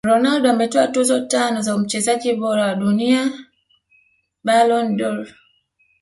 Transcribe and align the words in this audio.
Ronaldo 0.09 0.49
ametwaa 0.49 0.87
tuzo 0.87 1.19
tano 1.19 1.61
za 1.61 1.77
mchezaji 1.77 2.33
bora 2.33 2.65
wa 2.65 2.75
dunia 2.75 3.31
Ballon 4.43 4.97
dOr 4.97 5.27